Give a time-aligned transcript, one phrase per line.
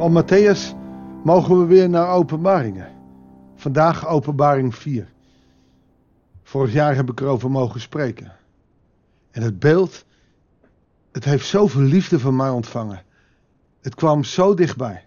[0.00, 0.74] Van Matthäus
[1.24, 2.88] mogen we weer naar openbaringen.
[3.54, 5.12] Vandaag openbaring 4.
[6.42, 8.32] Vorig jaar heb ik erover mogen spreken.
[9.30, 10.04] En het beeld,
[11.12, 13.02] het heeft zoveel liefde van mij ontvangen.
[13.80, 15.06] Het kwam zo dichtbij.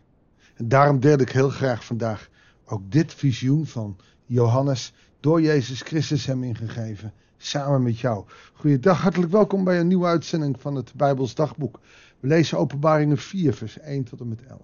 [0.55, 2.29] En daarom deel ik heel graag vandaag
[2.65, 7.13] ook dit visioen van Johannes door Jezus Christus hem ingegeven.
[7.37, 8.25] Samen met jou.
[8.53, 11.79] Goeiedag, hartelijk welkom bij een nieuwe uitzending van het Bijbels Dagboek.
[12.23, 14.61] We lezen Openbaringen 4, vers 1 tot en met 11.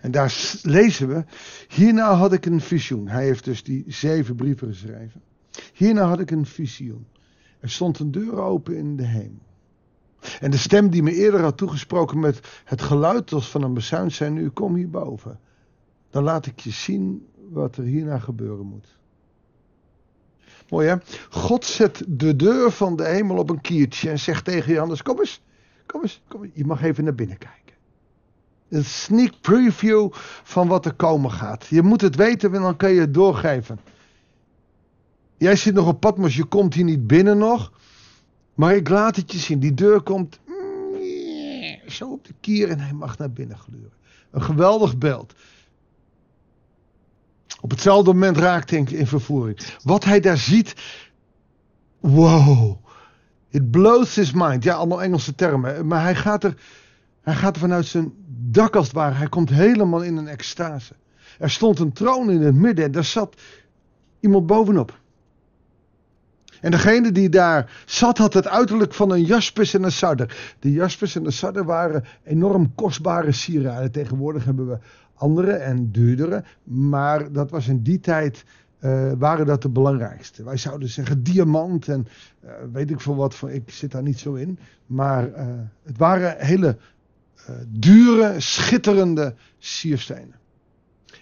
[0.00, 1.24] En daar lezen we,
[1.68, 3.08] hierna had ik een visioen.
[3.08, 5.22] Hij heeft dus die zeven brieven geschreven.
[5.74, 7.06] Hierna had ik een visioen.
[7.60, 9.46] Er stond een deur open in de hemel.
[10.40, 14.12] En de stem die me eerder had toegesproken met het geluid als van een bezuin
[14.12, 15.40] zei nu, kom hierboven.
[16.10, 18.98] Dan laat ik je zien wat er hierna gebeuren moet.
[20.68, 20.96] Mooi hè?
[21.30, 25.18] God zet de deur van de hemel op een kiertje en zegt tegen Johannes, kom
[25.18, 25.42] eens,
[25.86, 26.52] kom eens, kom eens.
[26.54, 27.74] Je mag even naar binnen kijken.
[28.68, 30.08] Een sneak preview
[30.42, 31.66] van wat er komen gaat.
[31.66, 33.78] Je moet het weten en dan kan je het doorgeven.
[35.36, 37.72] Jij zit nog op Patmos, je komt hier niet binnen nog.
[38.54, 39.58] Maar ik laat het je zien.
[39.58, 40.40] Die deur komt
[41.86, 43.92] zo op de kier en hij mag naar binnen gluren.
[44.30, 45.34] Een geweldig beeld.
[47.60, 49.58] Op hetzelfde moment raakt hij in vervoering.
[49.82, 50.74] Wat hij daar ziet.
[52.00, 52.83] Wow.
[53.54, 54.64] It blows his mind.
[54.64, 55.86] Ja, allemaal Engelse termen.
[55.86, 56.56] Maar hij gaat er,
[57.22, 59.14] hij gaat er vanuit zijn dak als het ware.
[59.14, 60.94] Hij komt helemaal in een extase.
[61.38, 63.40] Er stond een troon in het midden en daar zat
[64.20, 64.98] iemand bovenop.
[66.60, 70.54] En degene die daar zat had het uiterlijk van een jaspis en een sarder.
[70.58, 73.92] De jaspis en de sarder waren enorm kostbare sieraden.
[73.92, 74.78] Tegenwoordig hebben we
[75.14, 76.44] andere en duurdere.
[76.62, 78.44] Maar dat was in die tijd,
[78.84, 80.44] uh, waren dat de belangrijkste.
[80.44, 82.06] Wij zouden zeggen diamant en
[82.44, 83.34] uh, weet ik veel wat.
[83.34, 84.58] Van, ik zit daar niet zo in.
[84.86, 85.46] Maar uh,
[85.82, 86.76] het waren hele
[87.66, 90.34] dure, schitterende sierstenen.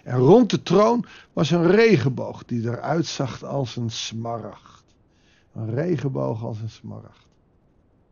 [0.03, 4.83] En rond de troon was een regenboog die eruit zag als een smaragd.
[5.55, 7.27] Een regenboog als een smaragd.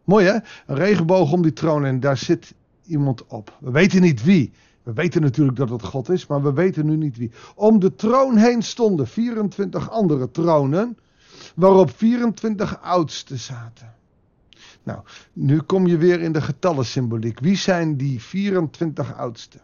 [0.03, 0.33] Mooi hè?
[0.65, 2.53] Een regenboog om die troon en daar zit
[2.85, 3.57] iemand op.
[3.59, 4.51] We weten niet wie.
[4.83, 7.31] We weten natuurlijk dat het God is, maar we weten nu niet wie.
[7.55, 10.97] Om de troon heen stonden 24 andere tronen,
[11.55, 13.93] waarop 24 oudsten zaten.
[14.83, 14.99] Nou,
[15.33, 17.39] nu kom je weer in de getallensymboliek.
[17.39, 19.61] Wie zijn die 24 oudsten?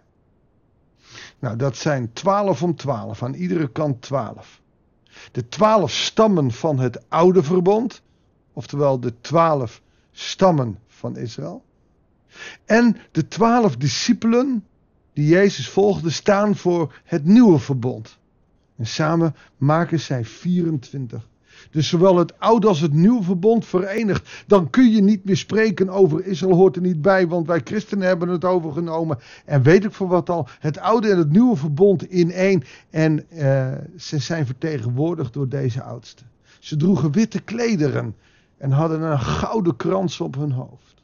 [1.39, 4.61] Nou, dat zijn 12 om 12, aan iedere kant 12.
[5.31, 8.01] De 12 stammen van het oude verbond,
[8.53, 11.63] oftewel de 12 stammen van Israël.
[12.65, 14.65] En de 12 discipelen
[15.17, 18.17] die Jezus volgde staan voor het nieuwe verbond.
[18.75, 21.27] En samen maken zij 24.
[21.71, 24.43] Dus zowel het oude als het nieuwe verbond verenigd.
[24.47, 28.07] Dan kun je niet meer spreken over Israël hoort er niet bij, want wij christenen
[28.07, 29.19] hebben het overgenomen.
[29.45, 32.63] En weet ik voor wat al, het oude en het nieuwe verbond in één.
[32.89, 36.25] En uh, ze zijn vertegenwoordigd door deze oudsten.
[36.59, 38.15] Ze droegen witte klederen
[38.57, 40.96] en hadden een gouden krans op hun hoofd.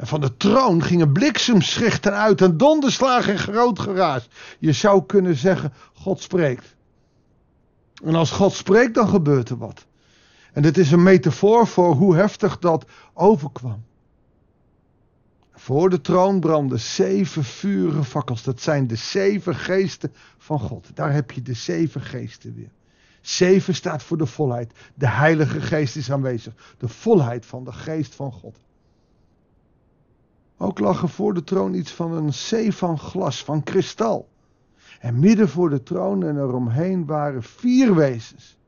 [0.00, 4.28] En van de troon gingen bliksemschichten uit en donderslagen en groot geraas.
[4.58, 6.76] Je zou kunnen zeggen, God spreekt.
[8.04, 9.86] En als God spreekt, dan gebeurt er wat.
[10.52, 12.84] En dit is een metafoor voor hoe heftig dat
[13.14, 13.84] overkwam.
[15.52, 18.42] Voor de troon brandden zeven vurige fakkels.
[18.42, 20.90] Dat zijn de zeven geesten van God.
[20.94, 22.70] Daar heb je de zeven geesten weer.
[23.20, 24.72] Zeven staat voor de volheid.
[24.94, 26.52] De Heilige Geest is aanwezig.
[26.78, 28.56] De volheid van de Geest van God.
[30.62, 34.28] Ook lag er voor de troon iets van een zee van glas, van kristal.
[35.00, 38.58] En midden voor de troon en eromheen waren vier wezens.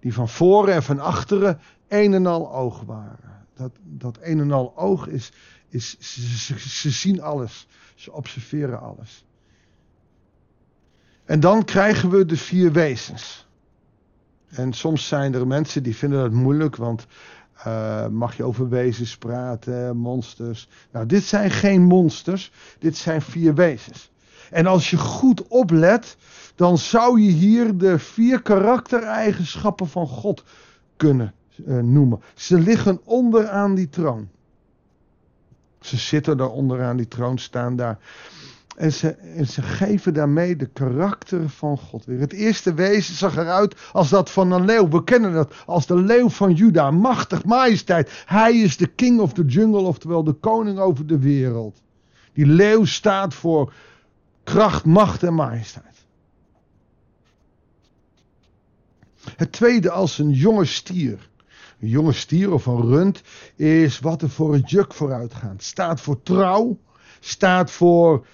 [0.00, 3.46] Die van voren en van achteren een en al oog waren.
[3.54, 5.32] Dat, dat een en al oog is,
[5.68, 7.66] is ze, ze zien alles.
[7.94, 9.24] Ze observeren alles.
[11.24, 13.48] En dan krijgen we de vier wezens.
[14.48, 17.06] En soms zijn er mensen die vinden dat moeilijk, want
[17.66, 20.68] uh, mag je over wezens praten, monsters.
[20.92, 24.10] Nou, dit zijn geen monsters, dit zijn vier wezens.
[24.50, 26.16] En als je goed oplet,
[26.54, 30.44] dan zou je hier de vier karaktereigenschappen van God
[30.96, 31.34] kunnen
[31.66, 32.20] uh, noemen.
[32.34, 34.28] Ze liggen onderaan die troon.
[35.80, 37.98] Ze zitten daar onderaan die troon, staan daar.
[38.80, 42.20] En ze, en ze geven daarmee de karakter van God weer.
[42.20, 44.88] Het eerste wezen zag eruit als dat van een leeuw.
[44.88, 46.90] We kennen het als de leeuw van Juda.
[46.90, 48.22] Machtig, majesteit.
[48.26, 51.82] Hij is de king of the jungle, oftewel de koning over de wereld.
[52.32, 53.72] Die leeuw staat voor
[54.44, 56.06] kracht, macht en majesteit.
[59.36, 61.30] Het tweede als een jonge stier.
[61.80, 63.22] Een jonge stier of een rund
[63.56, 65.62] is wat er voor het juk vooruitgaat.
[65.62, 66.78] Staat voor trouw,
[67.20, 68.26] staat voor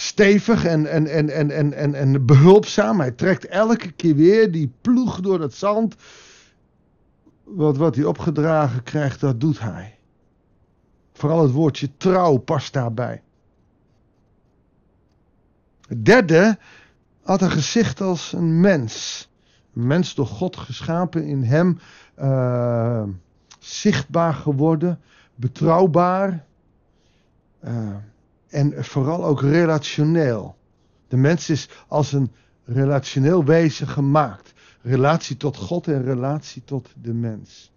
[0.00, 3.00] stevig en, en, en, en, en, en, en behulpzaam.
[3.00, 5.96] Hij trekt elke keer weer die ploeg door het zand.
[7.44, 9.98] Wat, wat hij opgedragen krijgt, dat doet hij.
[11.12, 13.22] Vooral het woordje trouw past daarbij.
[15.88, 16.58] Het derde
[17.22, 19.28] had een gezicht als een mens.
[19.74, 21.78] Een mens door God geschapen, in hem
[22.18, 23.02] uh,
[23.58, 25.00] zichtbaar geworden,
[25.34, 26.44] betrouwbaar.
[27.64, 27.96] Uh,
[28.48, 30.56] en vooral ook relationeel.
[31.08, 32.30] De mens is als een
[32.64, 34.52] relationeel wezen gemaakt.
[34.82, 37.72] Relatie tot God en relatie tot de mens.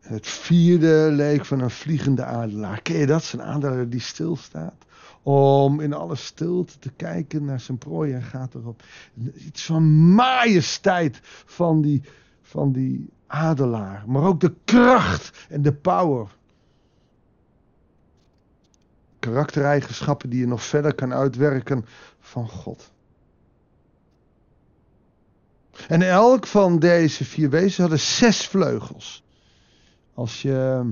[0.00, 2.82] Het vierde leek van een vliegende adelaar.
[2.82, 3.24] Ken je dat?
[3.24, 4.84] Zo'n adelaar die stilstaat.
[5.22, 8.82] Om in alle stilte te kijken naar zijn prooi en gaat erop.
[9.34, 12.02] Iets van majesteit van die,
[12.42, 14.04] van die adelaar.
[14.06, 16.36] Maar ook de kracht en de power
[19.28, 21.84] karaktereigenschappen die je nog verder kan uitwerken
[22.20, 22.90] van God.
[25.88, 29.24] En elk van deze vier wezens hadden zes vleugels.
[30.14, 30.84] Als je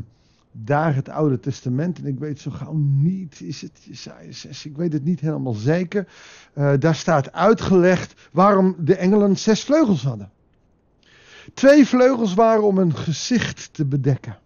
[0.52, 4.76] daar het Oude Testament, en ik weet zo gauw niet, is het Jesaja 6, ik
[4.76, 6.08] weet het niet helemaal zeker.
[6.54, 10.30] Uh, daar staat uitgelegd waarom de engelen zes vleugels hadden.
[11.54, 14.38] Twee vleugels waren om een gezicht te bedekken.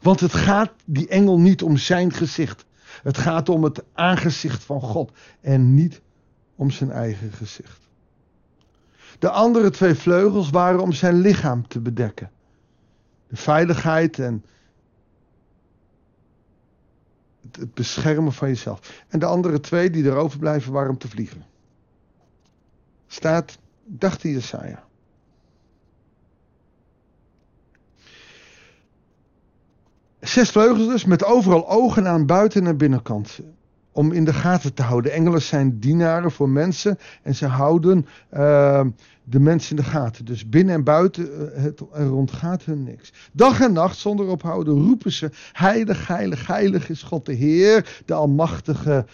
[0.00, 2.64] Want het gaat die engel niet om zijn gezicht.
[3.02, 6.00] Het gaat om het aangezicht van God en niet
[6.54, 7.88] om zijn eigen gezicht.
[9.18, 12.30] De andere twee vleugels waren om zijn lichaam te bedekken.
[13.28, 14.44] De veiligheid en
[17.52, 19.04] het beschermen van jezelf.
[19.08, 21.44] En de andere twee die erover blijven waren om te vliegen.
[23.06, 24.87] Staat, dacht Jesaja.
[30.28, 33.40] Zes vleugels dus, met overal ogen aan buiten en binnenkant.
[33.92, 35.12] Om in de gaten te houden.
[35.12, 38.84] Engelen zijn dienaren voor mensen en ze houden uh,
[39.24, 40.24] de mensen in de gaten.
[40.24, 43.12] Dus binnen en buiten, uh, het, rondgaat hun niks.
[43.32, 48.14] Dag en nacht, zonder ophouden, roepen ze: Heilig, heilig, heilig is God de Heer, de
[48.14, 49.06] Almachtige,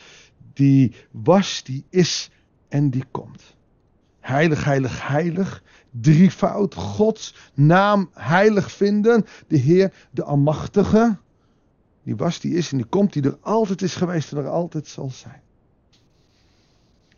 [0.52, 2.30] die was, die is
[2.68, 3.53] en die komt.
[4.24, 9.24] Heilig, heilig, heilig drievoud Gods naam heilig vinden.
[9.48, 11.16] De Heer, de Almachtige.
[12.02, 14.86] Die was, die is en die komt, die er altijd is geweest en er altijd
[14.86, 15.40] zal zijn.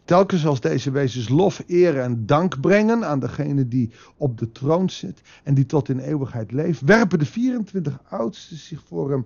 [0.05, 4.91] Telkens als deze wezens lof, eer en dank brengen aan degene die op de troon
[4.91, 9.23] zit en die tot in eeuwigheid leeft, werpen de 24 oudsten zich voor hem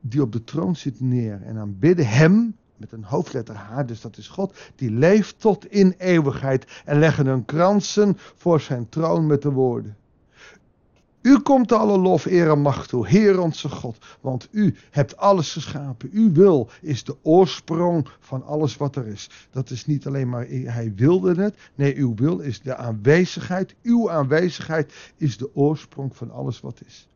[0.00, 4.16] die op de troon zit neer en aanbidden hem met een hoofdletter H, dus dat
[4.16, 9.42] is God, die leeft tot in eeuwigheid en leggen hun kransen voor zijn troon met
[9.42, 9.96] de woorden.
[11.26, 15.52] U komt alle lof, eer en macht toe, Heer onze God, want u hebt alles
[15.52, 16.10] geschapen.
[16.12, 19.30] Uw wil is de oorsprong van alles wat er is.
[19.50, 23.74] Dat is niet alleen maar hij wilde het, nee, uw wil is de aanwezigheid.
[23.82, 27.08] Uw aanwezigheid is de oorsprong van alles wat is.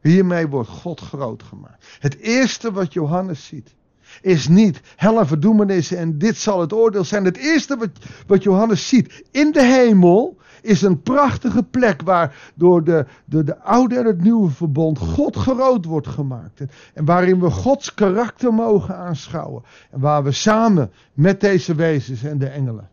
[0.00, 1.96] Hiermee wordt God groot gemaakt.
[1.98, 3.74] Het eerste wat Johannes ziet,
[4.20, 7.24] is niet hel en verdoemenis en dit zal het oordeel zijn.
[7.24, 7.90] Het eerste
[8.26, 13.58] wat, Johannes ziet in de hemel is een prachtige plek waar door de, de, de
[13.58, 16.60] oude en het nieuwe verbond God groot wordt gemaakt.
[16.94, 19.62] En waarin we Gods karakter mogen aanschouwen.
[19.90, 22.88] En waar we samen met deze wezens en de engelen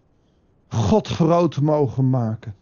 [0.67, 2.55] God groot mogen maken.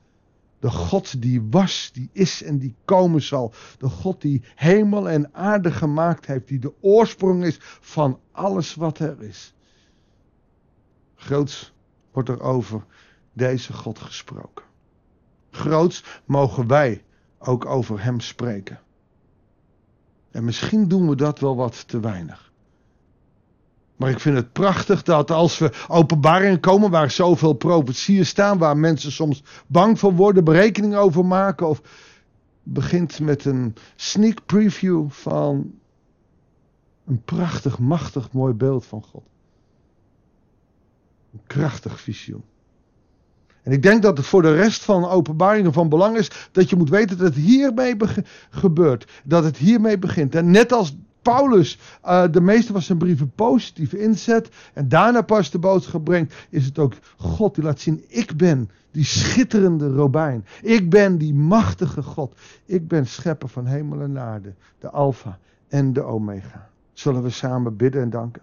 [0.60, 3.54] De God die was, die is en die komen zal.
[3.78, 6.48] De God die hemel en aarde gemaakt heeft.
[6.48, 9.54] Die de oorsprong is van alles wat er is.
[11.16, 11.74] Groots
[12.12, 12.86] wordt er over
[13.34, 14.66] deze God gesproken.
[15.52, 17.04] Groots mogen wij
[17.38, 18.80] ook over Hem spreken.
[20.32, 22.49] En misschien doen we dat wel wat te weinig.
[24.00, 28.78] Maar ik vind het prachtig dat als we openbaringen komen waar zoveel profetieën staan, waar
[28.78, 31.82] mensen soms bang van worden, berekeningen over maken, of
[32.64, 35.72] begint met een sneak preview van
[37.06, 39.24] een prachtig, machtig, mooi beeld van God.
[41.34, 42.44] Een krachtig visioen.
[43.64, 46.76] En ik denk dat het voor de rest van openbaringen van belang is dat je
[46.76, 47.96] moet weten dat het hiermee
[48.50, 49.12] gebeurt.
[49.24, 50.36] Dat het hiermee begint.
[50.36, 55.52] En net als Paulus uh, de meeste van zijn brieven positief inzet en daarna pas
[55.52, 60.46] de boodschap brengt, is het ook God die laat zien: ik ben die schitterende Robijn.
[60.62, 62.36] Ik ben die machtige God.
[62.66, 66.70] Ik ben schepper van hemel en aarde, de Alpha en de Omega.
[66.94, 68.42] Zullen we samen bidden en danken?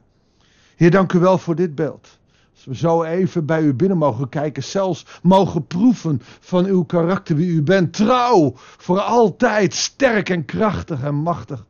[0.76, 2.18] Heer, dank u wel voor dit beeld.
[2.54, 7.36] Als we zo even bij u binnen mogen kijken, zelfs mogen proeven van uw karakter,
[7.36, 7.92] wie u bent.
[7.92, 11.66] Trouw, voor altijd, sterk en krachtig en machtig.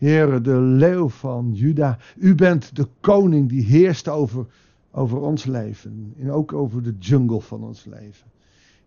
[0.00, 1.98] Heere, de leeuw van Juda.
[2.16, 4.46] U bent de koning die heerst over,
[4.90, 6.14] over ons leven.
[6.18, 8.30] En ook over de jungle van ons leven.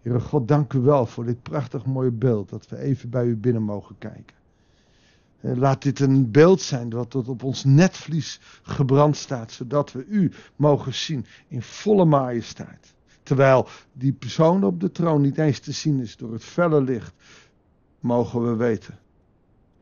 [0.02, 2.50] Heere God, dank u wel voor dit prachtig mooie beeld.
[2.50, 4.36] Dat we even bij u binnen mogen kijken.
[5.40, 9.52] Laat dit een beeld zijn dat op ons netvlies gebrand staat.
[9.52, 12.94] Zodat we u mogen zien in volle majesteit.
[13.24, 17.14] Terwijl die persoon op de troon niet eens te zien is door het felle licht.
[18.00, 19.02] Mogen we weten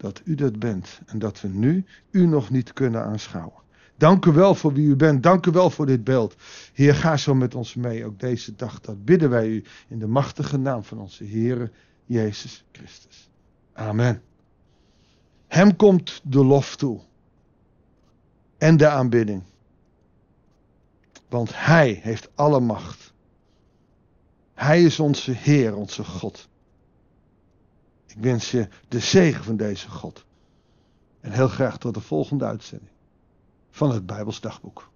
[0.01, 3.61] dat u dat bent en dat we nu u nog niet kunnen aanschouwen.
[3.97, 5.23] Dank u wel voor wie u bent.
[5.23, 6.35] Dank u wel voor dit beeld.
[6.73, 8.79] Heer, ga zo met ons mee ook deze dag.
[8.79, 11.71] Dat bidden wij u in de machtige naam van onze Heer
[12.05, 13.29] Jezus Christus.
[13.73, 14.21] Amen.
[15.47, 16.99] Hem komt de lof toe.
[18.57, 19.43] En de aanbidding.
[21.29, 23.13] Want Hij heeft alle macht.
[24.53, 26.49] Hij is onze Heer, onze God.
[28.15, 30.25] Ik wens je de zegen van deze God.
[31.19, 32.91] En heel graag tot de volgende uitzending
[33.69, 34.89] van het Bijbels Dagboek.